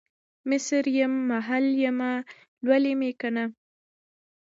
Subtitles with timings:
[0.49, 2.11] مصریم، محل یمه،
[2.65, 3.45] لولی مې کنه